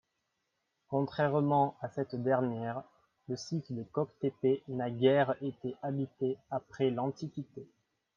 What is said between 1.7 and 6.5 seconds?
à cette dernière, le site de Koktepe n'a guère été habité